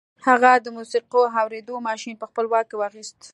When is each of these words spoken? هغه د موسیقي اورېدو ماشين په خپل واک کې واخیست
هغه 0.27 0.51
د 0.65 0.67
موسیقي 0.77 1.19
اورېدو 1.43 1.75
ماشين 1.87 2.15
په 2.19 2.25
خپل 2.29 2.45
واک 2.51 2.65
کې 2.69 2.75
واخیست 2.79 3.19